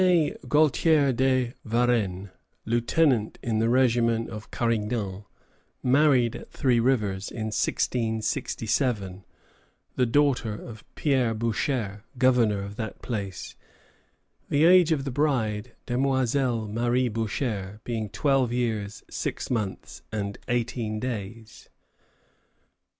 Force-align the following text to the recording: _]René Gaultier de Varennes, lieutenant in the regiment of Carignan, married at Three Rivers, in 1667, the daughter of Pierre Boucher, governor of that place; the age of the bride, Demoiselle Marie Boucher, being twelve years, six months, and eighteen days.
_]René 0.03 0.35
Gaultier 0.49 1.13
de 1.13 1.53
Varennes, 1.63 2.29
lieutenant 2.65 3.37
in 3.43 3.59
the 3.59 3.69
regiment 3.69 4.31
of 4.31 4.49
Carignan, 4.49 5.25
married 5.83 6.35
at 6.35 6.49
Three 6.49 6.79
Rivers, 6.79 7.29
in 7.29 7.51
1667, 7.53 9.23
the 9.97 10.07
daughter 10.07 10.55
of 10.55 10.83
Pierre 10.95 11.35
Boucher, 11.35 12.03
governor 12.17 12.63
of 12.63 12.77
that 12.77 13.03
place; 13.03 13.53
the 14.49 14.63
age 14.65 14.91
of 14.91 15.03
the 15.05 15.11
bride, 15.11 15.75
Demoiselle 15.85 16.67
Marie 16.67 17.07
Boucher, 17.07 17.79
being 17.83 18.09
twelve 18.09 18.51
years, 18.51 19.03
six 19.07 19.51
months, 19.51 20.01
and 20.11 20.39
eighteen 20.47 20.99
days. 20.99 21.69